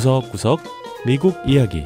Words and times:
구석구석 0.00 0.60
미국 1.04 1.34
이야기 1.46 1.84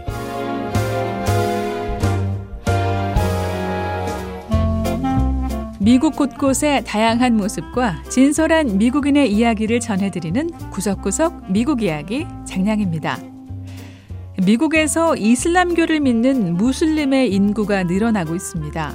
미국 5.80 6.14
곳곳의 6.14 6.84
다양한 6.84 7.36
모습과 7.36 8.04
진솔한 8.08 8.78
미국인의 8.78 9.32
이야기를 9.32 9.80
전해드리는 9.80 10.48
구석구석 10.70 11.50
미국 11.50 11.82
이야기 11.82 12.24
장량입니다. 12.46 13.18
미국에서 14.46 15.16
이슬람교를 15.16 15.98
믿는 15.98 16.54
무슬림의 16.54 17.34
인구가 17.34 17.82
늘어나고 17.82 18.36
있습니다. 18.36 18.94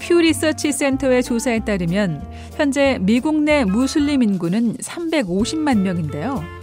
퓨 0.00 0.14
리서치 0.14 0.72
센터의 0.72 1.22
조사에 1.22 1.60
따르면 1.60 2.28
현재 2.56 2.98
미국 3.02 3.40
내 3.40 3.64
무슬림 3.64 4.24
인구는 4.24 4.78
350만 4.78 5.78
명인데요. 5.78 6.57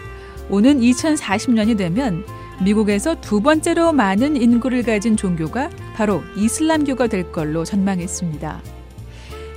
오는 0.50 0.80
2040년이 0.80 1.78
되면 1.78 2.26
미국에서 2.64 3.20
두 3.20 3.42
번째로 3.42 3.92
많은 3.92 4.38
인구를 4.38 4.84
가진 4.84 5.18
종교가 5.18 5.70
바로 5.96 6.24
이슬람교가 6.38 7.08
될 7.08 7.32
걸로 7.32 7.64
전망했습니다. 7.66 8.62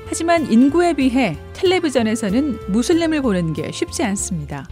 하지만 0.08 0.50
인구에 0.50 0.94
비해 0.94 1.36
텔레비전에서는 1.52 2.72
무슬림을 2.72 3.22
보는 3.22 3.52
게 3.52 3.70
쉽지 3.70 4.02
않습니다. 4.04 4.66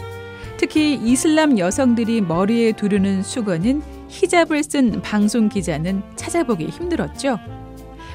특히 0.56 0.94
이슬람 0.94 1.58
여성들이 1.58 2.22
머리에 2.22 2.72
두르는 2.72 3.22
수건인 3.22 3.82
히잡을 4.08 4.64
쓴 4.64 5.02
방송 5.02 5.48
기자는 5.48 6.02
찾아보기 6.16 6.66
힘들었죠. 6.66 7.38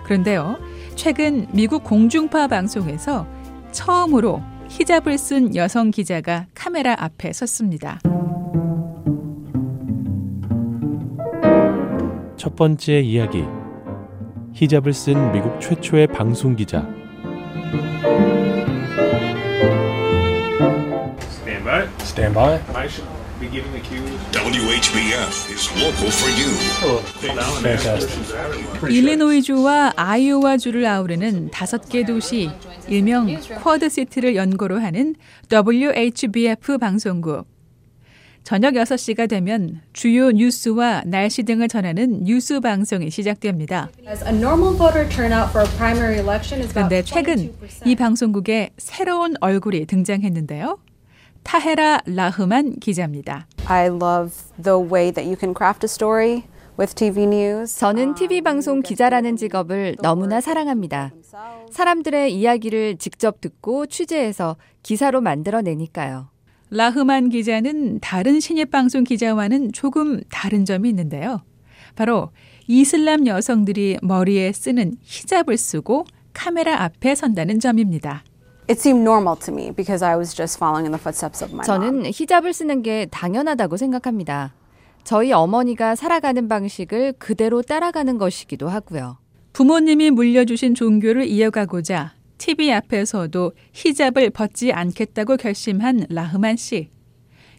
그런데요, 0.03 0.57
최근 0.95 1.45
미국 1.51 1.83
공중파 1.83 2.47
방송에서 2.47 3.27
처음으로 3.71 4.41
히잡을 4.71 5.17
쓴 5.17 5.53
여성 5.53 5.91
기자가 5.91 6.47
카메라 6.55 6.95
앞에 6.97 7.33
섰습니다. 7.33 7.99
첫 12.37 12.55
번째 12.55 13.01
이야기 13.01 13.43
히잡을 14.53 14.93
쓴 14.93 15.33
미국 15.33 15.59
최초의 15.59 16.07
방송 16.07 16.55
기자. 16.55 16.87
I 22.73 22.87
should 22.87 23.20
be 23.41 23.49
giving 23.49 23.71
the 23.73 23.81
cues. 23.81 24.07
WHBF 24.31 25.49
is 25.51 25.65
local 25.81 26.11
for 26.11 26.29
you. 26.37 26.49
Fantastic. 27.19 28.09
일리노이주와 28.87 29.93
아이오와주를 29.95 30.85
아우르는 30.85 31.49
다섯 31.49 31.89
개 31.89 32.05
도시, 32.05 32.49
일명 32.87 33.27
쿼드시티를 33.63 34.35
연고로 34.35 34.79
하는 34.79 35.15
WHBF 35.51 36.77
방송국. 36.77 37.47
저녁 38.43 38.73
6시가 38.73 39.29
되면 39.29 39.81
주요 39.93 40.31
뉴스와 40.31 41.03
날씨 41.05 41.43
등을 41.43 41.67
전하는 41.67 42.23
뉴스 42.23 42.59
방송이 42.59 43.11
시작됩니다. 43.11 43.89
As 44.07 44.23
a 44.23 44.31
normal 44.33 44.75
voter 44.75 45.07
turnout 45.09 45.49
for 45.49 45.67
a 45.67 45.77
primary 45.77 46.17
election 46.17 46.59
is 46.61 46.71
about 46.75 46.89
그런데 46.89 47.03
최근 47.03 47.35
22%. 47.35 47.87
이 47.87 47.95
방송국에 47.95 48.71
새로운 48.77 49.35
얼굴이 49.41 49.85
등장했는데요. 49.85 50.79
타헤라 51.43 52.01
라흐만 52.05 52.75
기자입니다. 52.79 53.47
I 53.65 53.87
love 53.87 54.33
the 54.61 54.77
way 54.77 55.11
that 55.11 55.23
you 55.23 55.35
can 55.39 55.53
craft 55.55 55.83
a 55.83 55.87
story 55.87 56.43
with 56.79 56.95
TV 56.95 57.23
news. 57.23 57.77
저는 57.77 58.15
TV 58.15 58.41
방송 58.41 58.81
기자라는 58.81 59.35
직업을 59.35 59.97
너무나 60.01 60.41
사랑합니다. 60.41 61.11
사람들의 61.69 62.33
이야기를 62.33 62.97
직접 62.97 63.41
듣고 63.41 63.85
취재해서 63.85 64.57
기사로 64.83 65.21
만들어내니까요. 65.21 66.29
라흐만 66.69 67.29
기자는 67.29 67.99
다른 67.99 68.39
신입 68.39 68.71
방송 68.71 69.03
기자와는 69.03 69.73
조금 69.73 70.21
다른 70.29 70.63
점이 70.63 70.87
있는데요. 70.89 71.41
바로 71.95 72.31
이슬람 72.67 73.27
여성들이 73.27 73.97
머리에 74.01 74.53
쓰는 74.53 74.95
히잡을 75.01 75.57
쓰고 75.57 76.05
카메라 76.33 76.83
앞에 76.83 77.13
선다는 77.15 77.59
점입니다. 77.59 78.23
It 78.67 78.79
seemed 78.79 79.03
normal 79.03 79.35
to 79.45 79.51
me 79.53 79.71
because 79.71 80.01
I 80.05 80.15
was 80.15 80.33
just 80.35 80.57
following 80.57 80.85
in 80.85 80.91
the 80.91 80.99
footsteps 81.01 81.43
of 81.43 81.51
my 81.53 81.65
mom. 81.65 81.65
저는 81.65 82.11
히잡을 82.11 82.53
쓰는 82.53 82.83
게 82.83 83.07
당연하다고 83.11 83.77
생각합니다. 83.77 84.53
저희 85.03 85.33
어머니가 85.33 85.95
살아가는 85.95 86.47
방식을 86.47 87.13
그대로 87.17 87.61
따라가는 87.61 88.17
것이기도 88.17 88.69
하고요. 88.69 89.17
부모님이 89.53 90.11
물려주신 90.11 90.75
종교를 90.75 91.25
이어가고자 91.25 92.13
TV 92.37 92.71
앞에서도 92.71 93.51
히잡을 93.73 94.29
벗지 94.29 94.71
않겠다고 94.71 95.37
결심한 95.37 96.05
라흐만 96.09 96.55
씨. 96.55 96.89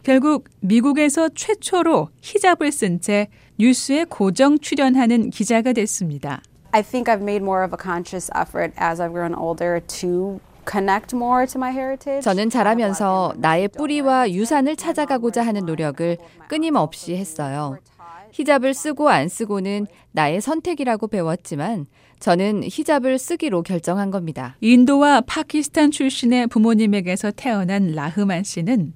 결국 0.03 0.49
미국에서 0.59 1.29
최초로 1.29 2.09
히잡을 2.21 2.71
쓴 2.71 2.99
채 2.99 3.27
뉴스에 3.59 4.05
고정 4.09 4.57
출연하는 4.57 5.29
기자가 5.29 5.71
됐습니다. 5.73 6.41
I 6.71 6.81
think 6.81 7.13
I've 7.13 7.21
made 7.21 7.43
more 7.43 7.63
of 7.63 7.73
a 7.73 7.77
conscious 7.81 8.31
effort 8.35 8.73
as 8.81 8.99
I've 8.99 9.13
grown 9.13 9.35
older 9.35 9.79
to 9.99 10.39
connect 10.69 11.15
more 11.15 11.45
to 11.47 11.59
my 11.59 11.71
heritage. 11.71 12.21
저는 12.21 12.49
자라면서 12.49 13.33
나의 13.37 13.67
뿌리와 13.69 14.31
유산을 14.31 14.75
찾아가고자 14.75 15.45
하는 15.45 15.65
노력을 15.65 16.17
끊임없이 16.47 17.15
했어요. 17.15 17.77
히잡을 18.31 18.73
쓰고 18.73 19.09
안 19.09 19.29
쓰고는 19.29 19.85
나의 20.11 20.41
선택이라고 20.41 21.07
배웠지만 21.07 21.85
저는 22.19 22.63
히잡을 22.63 23.19
쓰기로 23.19 23.61
결정한 23.63 24.09
겁니다. 24.09 24.55
인도와 24.61 25.21
파키스탄 25.21 25.91
출신의 25.91 26.47
부모님에게서 26.47 27.31
태어난 27.31 27.91
라흐만 27.91 28.43
씨는 28.43 28.93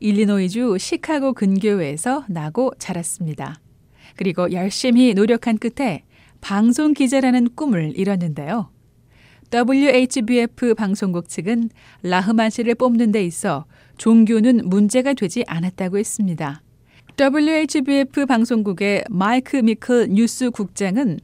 일리노이주 0.00 0.78
시카고 0.78 1.34
근교에서 1.34 2.24
나고 2.28 2.72
자랐습니다. 2.78 3.60
그리고 4.16 4.50
열심히 4.52 5.14
노력한 5.14 5.58
끝에 5.58 6.04
방송 6.40 6.94
기자라는 6.94 7.50
꿈을 7.54 7.92
이뤘는데요. 7.96 8.70
WHBF 9.52 10.74
방송국 10.76 11.28
측은 11.28 11.70
라흐만 12.04 12.50
씨를 12.50 12.76
뽑는 12.76 13.10
데 13.10 13.24
있어 13.24 13.64
종교는 13.98 14.68
문제가 14.68 15.12
되지 15.12 15.44
않았다고 15.48 15.98
했습니다. 15.98 16.62
WHBF 17.18 18.26
방송국의 18.26 19.04
마이크 19.10 19.56
미클 19.56 20.10
뉴스 20.10 20.50
국장은 20.50 21.18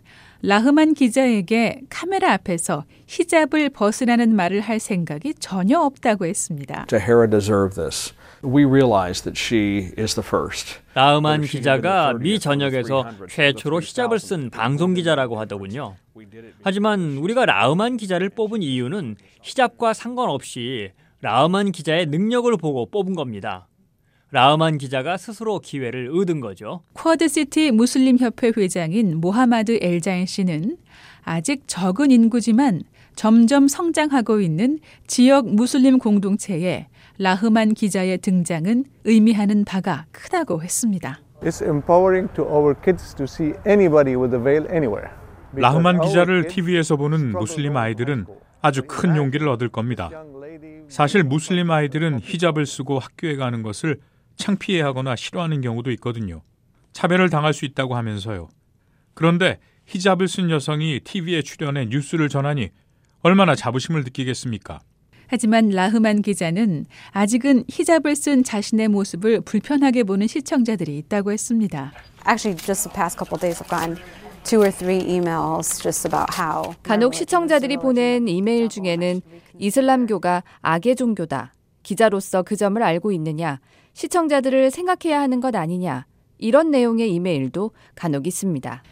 라흐만 0.46 0.94
기자에게 0.94 1.80
카메라 1.90 2.32
앞에서 2.34 2.84
히잡을 3.08 3.68
벗으라는 3.70 4.36
말을 4.36 4.60
할 4.60 4.78
생각이 4.78 5.34
전혀 5.40 5.80
없다고 5.80 6.24
했습니다. 6.24 6.86
Tahira 6.86 7.28
deserved 7.28 7.74
this. 7.74 8.14
We 8.44 8.64
realize 8.64 9.24
that 9.24 9.36
she 9.36 9.90
is 9.98 10.14
the 10.14 10.24
first. 10.24 10.78
라흐만 10.94 11.40
기자가 11.40 12.12
미 12.12 12.38
전역에서 12.38 13.10
최초로 13.28 13.80
히잡을 13.80 14.20
쓴 14.20 14.50
방송 14.50 14.94
기자라고 14.94 15.36
하더군요. 15.40 15.96
하지만 16.62 17.16
우리가 17.16 17.44
라흐만 17.44 17.96
기자를 17.96 18.28
뽑은 18.28 18.62
이유는 18.62 19.16
히잡과 19.42 19.94
상관없이 19.94 20.92
라흐만 21.22 21.72
기자의 21.72 22.06
능력을 22.06 22.56
보고 22.56 22.86
뽑은 22.88 23.16
겁니다. 23.16 23.66
라흐만 24.32 24.78
기자가 24.78 25.16
스스로 25.16 25.60
기회를 25.60 26.10
얻은 26.12 26.40
거죠. 26.40 26.82
쿼드시티 26.94 27.70
무슬림 27.70 28.18
협회 28.18 28.52
회장인 28.56 29.18
모하마드 29.20 29.78
엘자인 29.80 30.26
씨는 30.26 30.78
아직 31.22 31.62
적은 31.66 32.10
인구지만 32.10 32.82
점점 33.14 33.68
성장하고 33.68 34.40
있는 34.40 34.78
지역 35.06 35.48
무슬림 35.48 35.98
공동체에 35.98 36.88
라흐만 37.18 37.74
기자의 37.74 38.18
등장은 38.18 38.84
의미하는 39.04 39.64
바가 39.64 40.06
크다고 40.10 40.62
했습니다. 40.62 41.20
It's 41.42 41.64
empowering 41.64 42.32
to 42.34 42.44
our 42.44 42.74
kids 42.84 43.14
to 43.14 43.24
see 43.24 43.54
anybody 43.66 44.16
with 44.16 44.34
a 44.34 44.42
veil 44.42 44.66
anywhere. 44.70 45.08
라흐만 45.52 46.00
기자를 46.00 46.48
TV에서 46.48 46.96
보는 46.96 47.32
무슬림 47.32 47.76
아이들은 47.76 48.26
아주 48.60 48.82
큰 48.86 49.16
용기를 49.16 49.48
얻을 49.48 49.68
겁니다. 49.68 50.10
사실 50.88 51.22
무슬림 51.22 51.70
아이들은 51.70 52.20
히잡을 52.22 52.66
쓰고 52.66 52.98
학교에 52.98 53.36
가는 53.36 53.62
것을 53.62 54.00
창피해하거나 54.36 55.16
싫어하는 55.16 55.60
경우도 55.60 55.90
있거든요. 55.92 56.42
차별을 56.92 57.30
당할 57.30 57.52
수 57.52 57.64
있다고 57.64 57.96
하면서요. 57.96 58.48
그런데 59.14 59.58
히잡을 59.86 60.28
쓴 60.28 60.50
여성이 60.50 61.00
TV에 61.00 61.42
출연해 61.42 61.86
뉴스를 61.86 62.28
전하니 62.28 62.70
얼마나 63.22 63.54
자부심을 63.54 64.04
느끼겠습니까? 64.04 64.80
하지만 65.28 65.70
라흐만 65.70 66.22
기자는 66.22 66.86
아직은 67.10 67.64
히잡을 67.68 68.14
쓴 68.14 68.44
자신의 68.44 68.88
모습을 68.88 69.40
불편하게 69.40 70.04
보는 70.04 70.26
시청자들이 70.28 70.96
있다고 70.98 71.32
했습니다. 71.32 71.92
Actually, 72.28 72.56
just 72.56 72.88
the 72.88 72.94
past 72.94 73.18
couple 73.18 73.38
days 73.40 73.60
I've 73.62 73.68
gotten 73.68 73.96
two 74.44 74.60
or 74.60 74.70
three 74.70 75.02
emails 75.02 75.82
just 75.82 76.06
about 76.06 76.32
how 76.38 76.74
간혹 76.84 77.14
시청자들이 77.14 77.76
보낸 77.78 78.28
이메일 78.28 78.68
중에는 78.68 79.20
이슬람교가 79.58 80.44
악의 80.62 80.94
종교다. 80.94 81.52
기자로서 81.86 82.42
그 82.42 82.56
점을 82.56 82.82
알고 82.82 83.12
있느냐? 83.12 83.60
시청자들을 83.92 84.72
생각해야 84.72 85.20
하는 85.20 85.38
것 85.40 85.54
아니냐? 85.54 86.04
이런 86.38 86.72
내용의 86.72 87.14
이메일도 87.14 87.70
간혹 87.94 88.26
있습니다. 88.26 88.82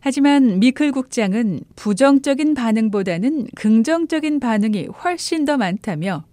하지만 0.00 0.60
미클 0.60 0.92
국장은 0.92 1.60
부정적인 1.74 2.52
반응보다는 2.52 3.46
긍정적인 3.56 4.40
반응이 4.40 4.88
훨씬 5.02 5.46
더 5.46 5.56
많다며 5.56 6.24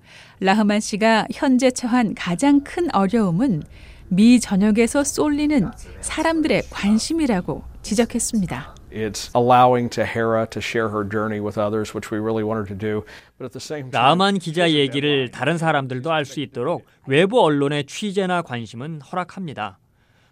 라흐만 0.41 0.81
씨가 0.81 1.27
현재 1.31 1.71
처한 1.71 2.13
가장 2.13 2.59
큰 2.59 2.93
어려움은 2.93 3.63
미 4.09 4.41
전역에서 4.41 5.05
쏠리는 5.05 5.71
사람들의 6.01 6.63
관심이라고 6.69 7.63
지적했습니다. 7.83 8.81
It's 8.91 9.29
allowing 9.33 9.89
Tahara 9.89 10.45
to 10.47 10.59
share 10.59 10.89
her 10.89 11.03
journey 11.05 11.39
with 11.39 11.57
others, 11.57 11.93
which 11.95 12.11
we 12.11 12.19
really 12.19 12.43
want 12.43 12.59
her 12.59 12.67
to 12.67 12.75
do. 12.75 13.05
But 13.38 13.45
at 13.45 13.53
the 13.53 13.61
same 13.61 13.89
time, 13.89 13.91
라만 13.91 14.38
기자 14.38 14.69
얘기를 14.69 15.31
다른 15.31 15.57
사람들도 15.57 16.11
알 16.11 16.25
수 16.25 16.41
있도록 16.41 16.85
외부 17.07 17.41
언론의 17.41 17.85
취재나 17.85 18.41
관심은 18.41 19.01
허락합니다. 19.01 19.79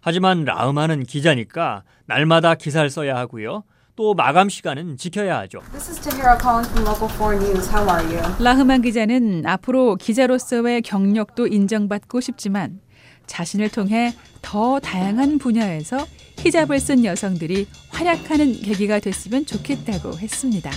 하지만 0.02 0.44
라흐만은 0.44 1.04
기자니까 1.04 1.84
날마다 2.06 2.54
기사를 2.54 2.88
써야 2.90 3.16
하고요. 3.16 3.64
또 3.96 4.14
마감 4.14 4.48
시간은 4.48 4.96
지켜야 4.96 5.38
하죠. 5.40 5.60
This 5.72 5.90
is 5.90 6.00
Tahira 6.00 6.38
calling 6.40 6.66
from 6.70 6.86
Local 6.86 7.08
4 7.08 7.36
News. 7.36 7.68
How 7.70 7.88
are 7.88 8.04
you? 8.06 8.22
라흐만 8.42 8.82
기자는 8.82 9.44
앞으로 9.46 9.96
기자로서의 9.96 10.82
경력도 10.82 11.46
인정받고 11.46 12.20
싶지만 12.20 12.80
자신을 13.26 13.68
통해 13.68 14.14
더 14.42 14.80
다양한 14.80 15.38
분야에서 15.38 15.98
히잡을 16.42 16.80
쓴 16.80 17.04
여성들이 17.04 17.66
활약하는 17.90 18.62
계기가 18.62 18.98
됐으면 18.98 19.44
좋겠다고 19.44 20.18
했습니다. 20.18 20.70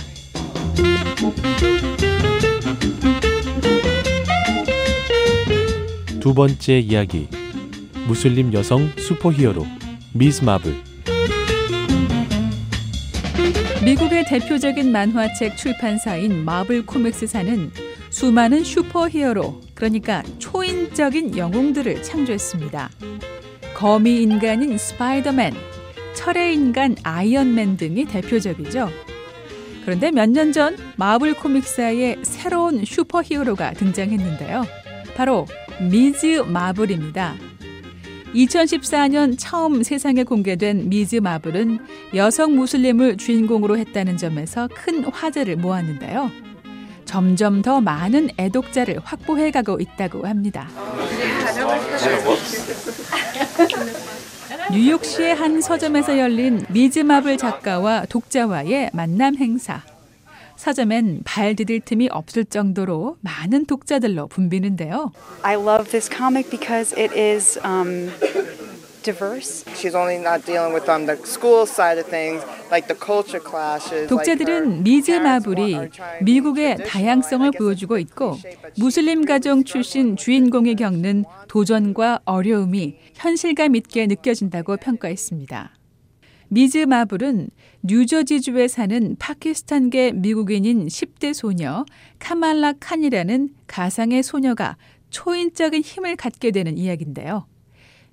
두 6.20 6.34
번째 6.34 6.78
이야기 6.78 7.28
무슬림 8.06 8.52
여성 8.52 8.90
슈퍼히어로 8.98 9.66
미스 10.12 10.44
마블 10.44 10.74
미국의 13.84 14.24
대표적인 14.26 14.90
만화책 14.92 15.56
출판사인 15.56 16.44
마블 16.44 16.86
코믹스사는 16.86 17.70
수많은 18.08 18.64
슈퍼히어로, 18.64 19.60
그러니까 19.74 20.22
초인적인 20.38 21.36
영웅들을 21.36 22.02
창조했습니다. 22.02 22.90
거미 23.74 24.22
인간인 24.22 24.78
스파이더맨, 24.78 25.54
철의 26.14 26.54
인간 26.54 26.96
아이언맨 27.02 27.76
등이 27.76 28.04
대표적이죠. 28.06 28.88
그런데 29.84 30.10
몇 30.10 30.30
년 30.30 30.52
전 30.52 30.76
마블 30.96 31.34
코믹사에 31.34 32.16
새로운 32.22 32.84
슈퍼 32.84 33.22
히어로가 33.22 33.72
등장했는데요. 33.74 34.64
바로 35.16 35.46
미즈 35.90 36.42
마블입니다. 36.46 37.34
2014년 38.34 39.36
처음 39.38 39.82
세상에 39.82 40.24
공개된 40.24 40.88
미즈 40.88 41.16
마블은 41.16 41.78
여성 42.14 42.56
무슬림을 42.56 43.16
주인공으로 43.16 43.76
했다는 43.78 44.16
점에서 44.16 44.68
큰 44.74 45.04
화제를 45.04 45.56
모았는데요. 45.56 46.30
점점 47.04 47.62
더 47.62 47.80
많은 47.80 48.30
애독자를 48.38 48.98
확보해 49.04 49.50
가고 49.50 49.78
있다고 49.78 50.26
합니다. 50.26 50.68
뉴욕시의 54.72 55.34
한 55.34 55.60
서점에서 55.60 56.18
열린 56.18 56.64
미즈 56.68 57.00
마블 57.00 57.36
작가와 57.36 58.06
독자와의 58.08 58.90
만남 58.92 59.36
행사. 59.36 59.82
서점엔 60.56 61.22
발 61.24 61.54
디딜 61.54 61.80
틈이 61.80 62.08
없을 62.10 62.44
정도로 62.44 63.16
많은 63.20 63.66
독자들로 63.66 64.28
붐비는데요. 64.28 65.12
I 65.42 65.56
love 65.56 65.90
this 65.90 66.08
comic 66.08 66.48
because 66.50 66.94
it 66.98 67.12
is 67.14 67.58
um, 67.64 68.10
diverse. 69.04 69.64
She's 69.76 69.94
only 69.94 70.18
not 70.18 70.44
dealing 70.44 70.72
with 70.72 70.88
um, 70.88 71.06
the 71.06 71.16
school 71.24 71.66
side 71.66 71.98
of 71.98 72.08
things, 72.08 72.42
like 72.70 72.88
the 72.88 72.98
culture 72.98 73.38
clashes. 73.38 74.08
독자들은 74.08 74.82
미즈 74.82 75.12
마블이 75.12 75.76
미국의 76.22 76.78
다양성을 76.86 77.48
보여주고 77.52 77.98
있고 77.98 78.38
무슬림 78.76 79.24
가정 79.24 79.62
출신 79.62 80.16
주인공이 80.16 80.74
겪는 80.76 81.24
도전과 81.46 82.20
어려움이 82.24 82.96
현실감 83.14 83.76
있게 83.76 84.06
느껴진다고 84.06 84.78
평가했습니다. 84.78 85.70
미즈 86.48 86.78
마블은 86.78 87.48
뉴저지주에 87.82 88.68
사는 88.68 89.16
파키스탄계 89.18 90.12
미국인인 90.12 90.86
10대 90.86 91.34
소녀 91.34 91.84
카말라 92.18 92.74
칸이라는 92.80 93.50
가상의 93.66 94.22
소녀가 94.22 94.76
초인적인 95.10 95.82
힘을 95.82 96.16
갖게 96.16 96.50
되는 96.50 96.78
이야기인데요. 96.78 97.46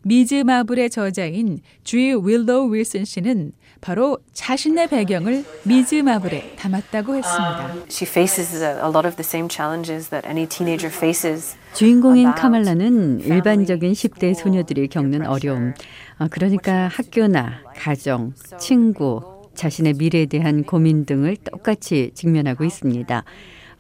미즈 0.04 0.34
마블의 0.34 0.90
저자인 0.90 1.60
주이 1.84 2.14
윌로우 2.14 2.74
윌슨 2.74 3.06
씨는 3.06 3.52
바로 3.82 4.18
자신의 4.34 4.88
배경을 4.90 5.44
미즈 5.64 5.96
마블에 5.96 6.56
담았다고 6.56 7.16
했습니다. 7.16 7.76
She 7.90 8.08
faces 8.08 8.64
a 8.64 8.90
lot 8.90 9.08
of 9.08 9.16
the 9.16 9.22
same 9.22 9.48
challenges 9.50 10.10
that 10.10 10.28
any 10.28 10.48
teenager 10.48 10.94
faces. 10.94 11.56
주인공인 11.74 12.32
카말라는 12.32 13.22
일반적인 13.22 13.94
10대 13.94 14.36
소녀들이 14.36 14.88
겪는 14.88 15.26
어려움, 15.26 15.74
그러니까 16.30 16.88
학교나 16.88 17.62
가정, 17.76 18.34
친구, 18.60 19.22
자신의 19.56 19.94
미래에 19.94 20.26
대한 20.28 20.64
고민 20.64 21.06
등을 21.06 21.38
똑같이 21.38 22.12
직면하고 22.14 22.64
있습니다. 22.64 23.24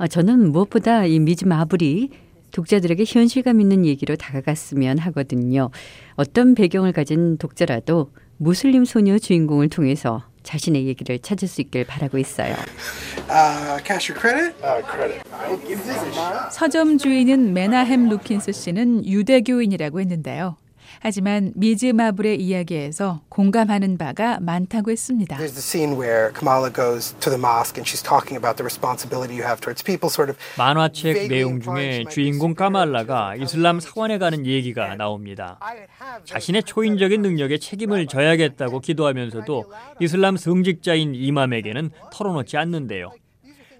저는 0.09 0.51
무엇보다 0.51 1.05
이 1.05 1.19
미즈 1.19 1.45
마블이 1.45 2.09
독자들에게 2.51 3.03
현실감 3.07 3.61
있는 3.61 3.85
얘기로 3.85 4.15
다가갔으면 4.15 4.97
하거든요. 4.99 5.69
어떤 6.15 6.55
배경을 6.55 6.91
가진 6.91 7.37
독자라도 7.37 8.11
무슬림 8.37 8.85
소녀 8.85 9.17
주인공을 9.19 9.69
통해서 9.69 10.23
자신의 10.43 10.87
얘기를 10.87 11.19
찾을 11.19 11.47
수 11.47 11.61
있길 11.61 11.85
바라고 11.85 12.17
있어요. 12.17 12.55
서점 16.51 16.97
주인은 16.97 17.53
메나햄 17.53 18.09
루킨스 18.09 18.51
씨는 18.51 19.05
유대교인이라고 19.05 19.99
했는데요. 19.99 20.57
하지만 20.99 21.53
미즈 21.55 21.85
마블의 21.87 22.41
이야기에서 22.41 23.21
공감하는 23.29 23.97
바가 23.97 24.39
많다고 24.41 24.91
했습니다. 24.91 25.37
There's 25.37 25.53
the 25.53 25.61
scene 25.61 25.99
where 25.99 26.31
Kamala 26.33 26.71
goes 26.71 27.13
to 27.19 27.29
the 27.31 27.39
mosque 27.39 27.77
and 27.79 27.87
she's 27.87 28.03
talking 28.03 28.37
about 28.37 28.57
the 28.57 28.63
responsibility 28.63 29.35
you 29.35 29.43
have 29.43 29.61
towards 29.61 29.83
people 29.83 30.09
sort 30.09 30.29
of 30.31 30.37
만화책 30.57 31.29
내용 31.29 31.59
중에 31.61 32.05
주인공 32.09 32.55
까말라가 32.55 33.35
이슬람 33.35 33.79
사원에 33.79 34.17
가는 34.17 34.45
얘기가 34.45 34.95
나옵니다. 34.95 35.59
자신의 36.25 36.63
초인적인 36.63 37.21
능력에 37.21 37.57
책임을 37.57 38.07
져야겠다고 38.07 38.79
기도하면서도 38.79 39.71
이슬람 39.99 40.37
승직자인 40.37 41.15
이맘에게는 41.15 41.91
털어놓지 42.11 42.57
않는데요. 42.57 43.11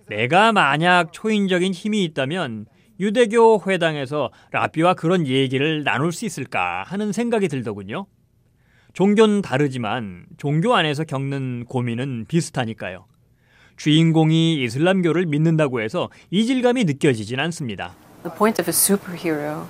내가 0.07 0.51
만약 0.51 1.13
초인적인 1.13 1.73
힘이 1.73 2.03
있다면 2.03 2.65
유대교 3.01 3.63
회당에서 3.68 4.30
라비와 4.51 4.94
그런 4.94 5.27
얘기를 5.27 5.83
나눌 5.83 6.12
수 6.12 6.25
있을까 6.25 6.84
하는 6.86 7.12
생각이 7.12 7.48
들더군요. 7.48 8.05
종교는 8.93 9.41
다르지만 9.41 10.25
종교 10.38 10.75
안에서 10.75 11.03
겪는 11.03 11.65
고민은 11.65 12.25
비슷하니까요. 12.27 13.05
주인공이 13.77 14.63
이슬람교를 14.63 15.25
믿는다고 15.25 15.81
해서 15.81 16.10
이질감이 16.29 16.84
느껴지진 16.84 17.39
않습니다. 17.39 17.96
The 18.22 18.38
point 18.38 18.62
of 18.62 18.70
a 18.70 18.74
superhero 18.74 19.65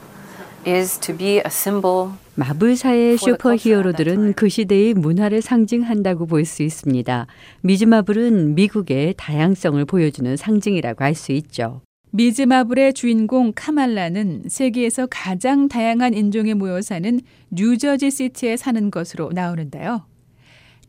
is 0.68 1.00
to 1.00 1.16
be 1.16 1.36
a 1.38 1.44
symbol 1.48 2.10
마블사의 2.36 3.18
슈퍼히어로들은 3.18 4.34
그 4.34 4.50
시대의 4.50 4.94
문화를 4.96 5.42
상징한다고 5.42 6.26
볼 6.26 6.44
수 6.46 6.64
있습니다. 6.64 7.28
미즈마블은 7.62 8.56
미국의 8.56 9.14
다양성을 9.18 9.84
보여주는 9.86 10.36
상징이라고 10.36 11.04
할 11.04 11.16
수 11.16 11.32
있죠. 11.32 11.82
미즈마블의 12.13 12.94
주인공 12.94 13.53
카말라는 13.56 14.44
세계에서 14.50 15.08
가장 15.10 15.70
다양한 15.70 16.13
인종이 16.13 16.53
모여 16.53 16.82
사는 16.82 17.22
뉴저지 17.51 18.12
시티에 18.12 18.58
사는 18.58 18.91
것으로 18.91 19.32
나오는데요. 19.34 20.06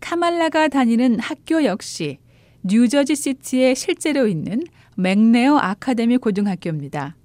카말라가 0.01 0.67
다니는 0.67 1.21
학교 1.21 1.65
역시 1.65 2.19
뉴저지 2.63 3.15
시티에 3.15 3.75
실제로 3.75 4.27
있는 4.27 4.65
맥네어 4.97 5.59
아카데미 5.59 6.17
고등학교입니다. 6.17 7.17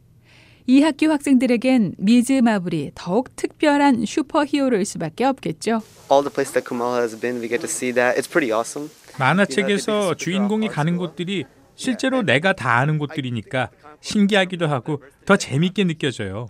이 0.68 0.82
학교 0.84 1.10
학생들에겐 1.10 1.96
미즈 1.98 2.34
마블이 2.34 2.92
더욱 2.94 3.36
특별한 3.36 4.06
슈퍼 4.06 4.46
히어로일 4.46 4.86
수밖에 4.86 5.26
없겠죠. 5.26 5.82
All 6.12 6.24
the 6.24 6.32
places 6.32 6.54
that 6.54 6.70
Kamala 6.70 7.00
has 7.00 7.20
been, 7.20 7.42
we 7.42 7.48
get 7.48 7.62
to 7.62 7.68
see 7.68 7.92
that. 7.94 8.20
It's 8.20 8.30
pretty 8.30 8.54
awesome. 8.54 8.92
만화책에서 9.18 10.14
주인공이 10.16 10.68
가는 10.68 10.98
곳들이 10.98 11.46
실제로 11.78 12.24
내가 12.24 12.54
다 12.54 12.78
아는 12.78 12.98
곳들이니까 12.98 13.70
신기하기도 14.02 14.68
하고 14.68 15.02
더 15.26 15.38
재밌게 15.38 15.86
느껴져요. 15.86 16.48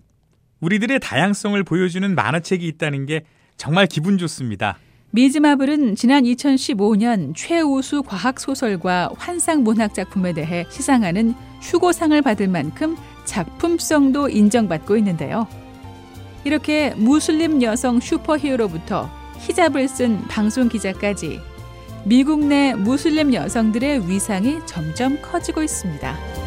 우리들의 0.60 1.00
다양성을 1.00 1.62
보여주는 1.64 2.14
만화책이 2.14 2.68
있다는 2.68 3.06
게 3.06 3.24
정말 3.58 3.88
기분 3.88 4.18
좋습니다. 4.18 4.78
미즈 5.12 5.38
마블은 5.38 5.96
지난 5.96 6.24
2015년 6.24 7.34
최우수 7.36 8.04
과학 8.04 8.40
소설과 8.40 9.12
환상 9.18 9.64
문학 9.64 9.94
작품에 9.94 10.34
대해 10.34 10.66
시상하는 10.70 11.34
휴고상을 11.62 12.22
받을 12.22 12.48
만큼 12.48 12.98
작품성도 13.26 14.30
인정받고 14.30 14.98
있는데요. 14.98 15.48
이렇게 16.44 16.94
무슬림 16.96 17.62
여성 17.62 18.00
슈퍼히어로부터 18.00 19.10
히잡을 19.40 19.88
쓴 19.88 20.22
방송 20.28 20.70
기자까지 20.70 21.40
미국 22.06 22.46
내 22.46 22.74
무슬림 22.74 23.34
여성들의 23.34 24.10
위상이 24.10 24.60
점점 24.66 25.22
커지고 25.22 25.64
있습니다. 25.64 26.47